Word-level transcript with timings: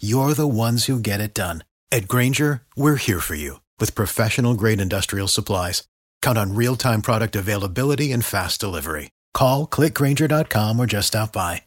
you're 0.00 0.34
the 0.34 0.46
ones 0.46 0.84
who 0.84 1.00
get 1.00 1.20
it 1.20 1.34
done. 1.34 1.64
At 1.90 2.06
Granger, 2.06 2.62
we're 2.76 2.96
here 2.96 3.20
for 3.20 3.34
you 3.34 3.60
with 3.80 3.94
professional 3.94 4.54
grade 4.54 4.80
industrial 4.80 5.26
supplies. 5.26 5.84
Count 6.22 6.38
on 6.38 6.54
real 6.54 6.76
time 6.76 7.02
product 7.02 7.34
availability 7.34 8.12
and 8.12 8.24
fast 8.24 8.60
delivery. 8.60 9.10
Call 9.34 9.66
clickgranger.com 9.66 10.78
or 10.78 10.86
just 10.86 11.08
stop 11.08 11.32
by. 11.32 11.62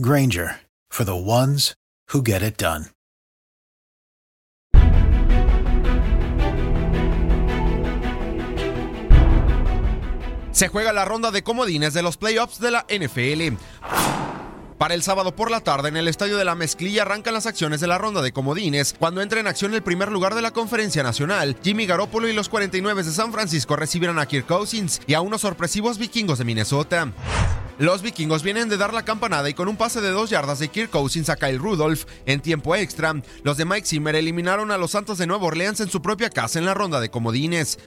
Granger 0.00 0.60
for 0.90 1.04
the 1.04 1.16
ones 1.16 1.74
who 2.08 2.22
get 2.22 2.42
it 2.42 2.56
done. 2.56 2.86
Se 10.52 10.68
juega 10.68 10.92
la 10.92 11.04
ronda 11.04 11.30
de 11.30 11.42
comodines 11.42 11.94
de 11.94 12.02
los 12.02 12.18
playoffs 12.18 12.60
de 12.60 12.70
la 12.70 12.84
NFL. 12.88 13.56
Para 14.82 14.94
el 14.94 15.04
sábado 15.04 15.36
por 15.36 15.52
la 15.52 15.60
tarde 15.60 15.90
en 15.90 15.96
el 15.96 16.08
Estadio 16.08 16.36
de 16.36 16.44
la 16.44 16.56
Mezclilla 16.56 17.02
arrancan 17.02 17.34
las 17.34 17.46
acciones 17.46 17.80
de 17.80 17.86
la 17.86 17.98
ronda 17.98 18.20
de 18.20 18.32
comodines 18.32 18.96
cuando 18.98 19.22
entra 19.22 19.38
en 19.38 19.46
acción 19.46 19.74
el 19.74 19.84
primer 19.84 20.10
lugar 20.10 20.34
de 20.34 20.42
la 20.42 20.50
Conferencia 20.50 21.04
Nacional. 21.04 21.56
Jimmy 21.62 21.86
Garoppolo 21.86 22.26
y 22.26 22.32
los 22.32 22.48
49 22.48 23.04
de 23.04 23.12
San 23.12 23.30
Francisco 23.30 23.76
recibirán 23.76 24.18
a 24.18 24.26
Kirk 24.26 24.44
Cousins 24.44 25.00
y 25.06 25.14
a 25.14 25.20
unos 25.20 25.42
sorpresivos 25.42 25.98
vikingos 25.98 26.38
de 26.38 26.44
Minnesota. 26.44 27.12
Los 27.78 28.02
vikingos 28.02 28.42
vienen 28.42 28.68
de 28.68 28.76
dar 28.76 28.92
la 28.92 29.04
campanada 29.04 29.48
y 29.48 29.54
con 29.54 29.68
un 29.68 29.76
pase 29.76 30.00
de 30.00 30.10
dos 30.10 30.30
yardas 30.30 30.58
de 30.58 30.66
Kirk 30.66 30.90
Cousins 30.90 31.28
a 31.28 31.36
Kyle 31.36 31.60
Rudolph 31.60 32.02
en 32.26 32.40
tiempo 32.40 32.74
extra, 32.74 33.14
los 33.44 33.56
de 33.58 33.64
Mike 33.64 33.86
Zimmer 33.86 34.16
eliminaron 34.16 34.72
a 34.72 34.78
los 34.78 34.90
Santos 34.90 35.16
de 35.16 35.28
Nueva 35.28 35.46
Orleans 35.46 35.78
en 35.78 35.90
su 35.90 36.02
propia 36.02 36.28
casa 36.28 36.58
en 36.58 36.66
la 36.66 36.74
ronda 36.74 36.98
de 36.98 37.08
comodines. 37.08 37.78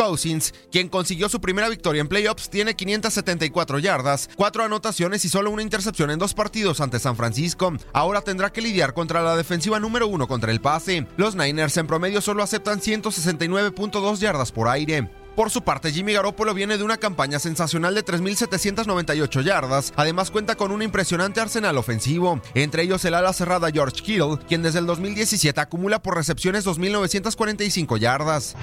Cousins, 0.00 0.54
quien 0.72 0.88
consiguió 0.88 1.28
su 1.28 1.42
primera 1.42 1.68
victoria 1.68 2.00
en 2.00 2.08
playoffs, 2.08 2.48
tiene 2.48 2.74
574 2.74 3.78
yardas, 3.80 4.30
cuatro 4.34 4.64
anotaciones 4.64 5.26
y 5.26 5.28
solo 5.28 5.50
una 5.50 5.60
intercepción 5.60 6.10
en 6.10 6.18
dos 6.18 6.32
partidos 6.32 6.80
ante 6.80 6.98
San 6.98 7.16
Francisco. 7.16 7.74
Ahora 7.92 8.22
tendrá 8.22 8.50
que 8.50 8.62
lidiar 8.62 8.94
contra 8.94 9.20
la 9.20 9.36
defensiva 9.36 9.78
número 9.78 10.08
uno 10.08 10.26
contra 10.26 10.52
el 10.52 10.62
pase. 10.62 11.06
Los 11.18 11.34
Niners 11.36 11.76
en 11.76 11.86
promedio 11.86 12.22
solo 12.22 12.42
aceptan 12.42 12.80
169.2 12.80 14.16
yardas 14.20 14.52
por 14.52 14.68
aire. 14.68 15.10
Por 15.36 15.50
su 15.50 15.60
parte, 15.62 15.92
Jimmy 15.92 16.14
Garoppolo 16.14 16.54
viene 16.54 16.78
de 16.78 16.84
una 16.84 16.96
campaña 16.96 17.38
sensacional 17.38 17.94
de 17.94 18.02
3.798 18.02 19.42
yardas. 19.42 19.92
Además, 19.96 20.30
cuenta 20.30 20.54
con 20.54 20.72
un 20.72 20.82
impresionante 20.82 21.40
arsenal 21.40 21.76
ofensivo, 21.76 22.40
entre 22.54 22.84
ellos 22.84 23.04
el 23.04 23.12
ala 23.12 23.34
cerrada 23.34 23.70
George 23.70 24.02
Kittle, 24.02 24.38
quien 24.48 24.62
desde 24.62 24.78
el 24.78 24.86
2017 24.86 25.60
acumula 25.60 26.02
por 26.02 26.16
recepciones 26.16 26.66
2.945 26.66 27.98
yardas. 27.98 28.56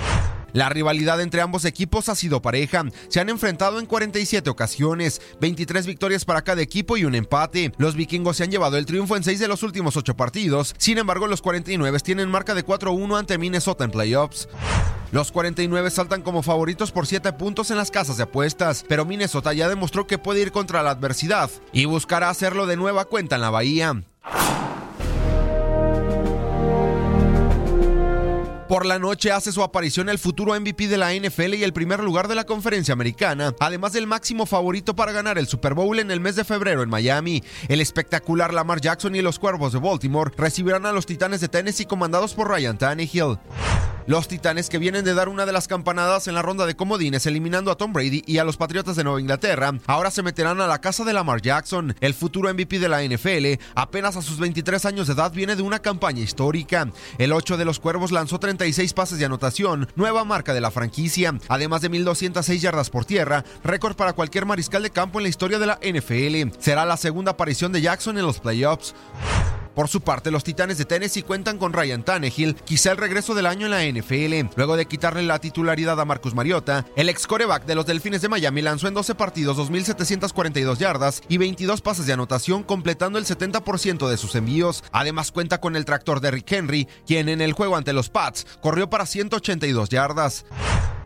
La 0.54 0.70
rivalidad 0.70 1.22
entre 1.22 1.42
ambos 1.42 1.66
equipos 1.66 2.10
ha 2.10 2.16
sido 2.16 2.42
pareja. 2.42 2.86
Se 3.10 3.20
han 3.20 3.30
enfrentado 3.30 3.80
en 3.80 3.86
47 3.86 4.50
ocasiones, 4.50 5.22
23 5.42 5.86
victorias 5.86 6.26
para 6.26 6.44
cada 6.44 6.62
equipo 6.62 6.98
y 6.98 7.06
un 7.06 7.16
empate. 7.16 7.72
Los 7.78 7.96
vikingos 7.96 8.38
se 8.38 8.44
han 8.44 8.52
llevado 8.52 8.78
el 8.78 8.86
triunfo 8.86 9.16
en 9.16 9.24
6 9.24 9.40
de 9.40 9.48
los 9.48 9.64
últimos 9.64 9.98
8 9.98 10.16
partidos. 10.16 10.76
Sin 10.78 10.98
embargo, 10.98 11.28
los 11.28 11.42
49 11.42 12.00
tienen 12.00 12.30
marca 12.30 12.54
de 12.54 12.66
4-1 12.66 13.18
ante 13.18 13.38
Minnesota 13.38 13.84
en 13.84 13.92
playoffs. 13.92 14.48
Los 15.12 15.32
49 15.32 15.90
saltan 15.90 16.22
como 16.22 16.44
favoritos 16.44 16.92
por 16.92 17.08
7 17.08 17.34
puntos 17.34 17.72
en 17.72 17.78
las 17.78 17.92
casas 17.92 18.18
de 18.18 18.24
apuestas, 18.24 18.84
pero 18.88 19.06
Minnesota 19.06 19.54
ya 19.54 19.70
demostró 19.70 20.06
que 20.06 20.18
puede 20.18 20.42
ir 20.42 20.52
contra 20.52 20.84
la 20.84 20.92
adversidad 20.92 21.50
y 21.72 21.86
buscará 21.86 22.30
hacerlo 22.30 22.66
de 22.66 22.76
nueva 22.76 23.06
cuenta 23.06 23.36
en 23.36 23.42
la 23.42 23.50
bahía. 23.50 24.04
Por 28.68 28.86
la 28.86 29.00
noche 29.00 29.32
hace 29.32 29.54
su 29.54 29.64
aparición 29.64 30.10
el 30.10 30.20
futuro 30.20 30.54
MVP 30.60 30.90
de 30.90 30.98
la 30.98 31.14
NFL 31.14 31.54
y 31.54 31.64
el 31.64 31.72
primer 31.72 32.04
lugar 32.04 32.28
de 32.28 32.36
la 32.36 32.44
conferencia 32.44 32.94
americana, 32.94 33.56
además 33.62 33.94
del 33.94 34.08
máximo 34.08 34.46
favorito 34.46 34.94
para 34.94 35.14
ganar 35.14 35.38
el 35.38 35.48
Super 35.48 35.74
Bowl 35.74 35.98
en 36.00 36.12
el 36.12 36.20
mes 36.20 36.36
de 36.36 36.44
febrero 36.44 36.84
en 36.84 36.90
Miami. 36.90 37.42
El 37.70 37.80
espectacular 37.80 38.54
Lamar 38.54 38.82
Jackson 38.82 39.16
y 39.16 39.22
los 39.22 39.40
Cuervos 39.40 39.72
de 39.72 39.80
Baltimore 39.80 40.34
recibirán 40.36 40.86
a 40.86 40.92
los 40.92 41.06
Titanes 41.06 41.40
de 41.40 41.48
Tennessee 41.48 41.86
comandados 41.86 42.34
por 42.34 42.50
Ryan 42.50 42.78
Tannehill. 42.78 43.38
Los 44.08 44.30
Titanes 44.30 44.70
que 44.70 44.78
vienen 44.78 45.04
de 45.04 45.14
dar 45.14 45.28
una 45.28 45.46
de 45.46 45.52
las 45.52 45.68
campanadas 45.68 46.30
en 46.30 46.34
la 46.34 46.42
ronda 46.42 46.66
de 46.66 46.78
comodines 46.78 47.26
eliminando 47.26 47.72
a 47.72 47.76
Tom 47.76 47.92
Brady 47.92 48.24
y 48.26 48.38
a 48.38 48.46
los 48.46 48.56
Patriotas 48.56 48.96
de 48.96 49.04
Nueva 49.04 49.20
Inglaterra, 49.20 49.74
ahora 49.86 50.12
se 50.12 50.24
meterán 50.24 50.62
a 50.62 50.68
la 50.68 50.80
casa 50.80 51.04
de 51.04 51.12
Lamar 51.12 51.42
Jackson. 51.42 51.94
El 52.00 52.14
futuro 52.14 52.54
MVP 52.54 52.80
de 52.80 52.88
la 52.88 53.04
NFL, 53.04 53.62
apenas 53.76 54.16
a 54.16 54.22
sus 54.22 54.40
23 54.40 54.86
años 54.86 55.08
de 55.08 55.14
edad, 55.14 55.34
viene 55.34 55.58
de 55.58 55.62
una 55.62 55.80
campaña 55.80 56.22
histórica. 56.22 56.90
El 57.18 57.34
8 57.34 57.58
de 57.58 57.66
los 57.66 57.82
Cuervos 57.82 58.14
lanzó 58.14 58.40
36 58.40 58.94
pases 58.94 59.20
de 59.20 59.26
anotación, 59.26 59.90
nueva 59.98 60.24
marca 60.24 60.54
de 60.54 60.62
la 60.62 60.72
franquicia, 60.72 61.38
además 61.50 61.82
de 61.82 61.92
1.206 61.92 62.60
yardas 62.60 62.90
por 62.90 63.04
tierra, 63.04 63.44
récord 63.66 63.98
para 63.98 64.14
cualquier 64.14 64.46
mariscal 64.46 64.84
de 64.84 64.90
campo 64.90 65.20
en 65.20 65.24
la 65.24 65.30
historia 65.30 65.60
de 65.60 65.68
la 65.68 65.80
NFL. 65.84 66.58
Será 66.60 66.86
la 66.86 66.96
segunda 66.96 67.32
aparición 67.32 67.74
de 67.74 67.82
Jackson 67.82 68.18
en 68.18 68.26
los 68.26 68.40
playoffs. 68.40 68.96
Por 69.78 69.90
su 69.90 70.02
parte, 70.02 70.32
los 70.32 70.44
Titanes 70.44 70.80
de 70.80 70.86
Tennessee 70.86 71.22
cuentan 71.22 71.60
con 71.60 71.72
Ryan 71.72 72.02
Tannehill, 72.02 72.56
quizá 72.56 72.90
el 72.90 72.98
regreso 72.98 73.36
del 73.36 73.46
año 73.46 73.68
en 73.68 73.72
la 73.72 73.86
NFL. 73.86 74.50
Luego 74.56 74.76
de 74.76 74.88
quitarle 74.88 75.22
la 75.22 75.38
titularidad 75.38 76.02
a 76.02 76.04
Marcus 76.04 76.34
Mariota, 76.34 76.88
el 76.96 77.10
ex 77.10 77.28
coreback 77.28 77.68
de 77.68 77.76
los 77.76 77.86
Delfines 77.86 78.24
de 78.24 78.28
Miami 78.28 78.64
lanzó 78.64 78.88
en 78.88 78.96
12 78.96 79.14
partidos 79.14 79.56
2.742 79.56 80.78
yardas 80.78 81.22
y 81.30 81.38
22 81.38 81.82
pases 81.82 82.08
de 82.08 82.14
anotación, 82.14 82.64
completando 82.64 83.20
el 83.20 83.26
70% 83.26 84.10
de 84.10 84.18
sus 84.18 84.34
envíos. 84.34 84.84
Además, 84.92 85.32
cuenta 85.32 85.62
con 85.62 85.76
el 85.76 85.86
tractor 85.86 86.22
de 86.22 86.32
Rick 86.32 86.54
Henry, 86.54 86.88
quien 87.06 87.30
en 87.30 87.40
el 87.40 87.54
juego 87.54 87.76
ante 87.76 87.94
los 87.94 88.10
Pats 88.10 88.48
corrió 88.62 88.90
para 88.90 89.06
182 89.06 89.90
yardas. 89.90 90.46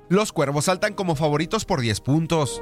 Los 0.08 0.32
Cuervos 0.32 0.64
saltan 0.64 0.94
como 0.94 1.18
favoritos 1.18 1.66
por 1.66 1.82
10 1.82 2.00
puntos. 2.00 2.62